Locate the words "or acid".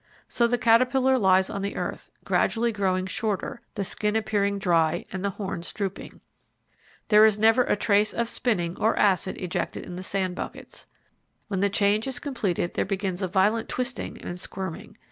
8.77-9.37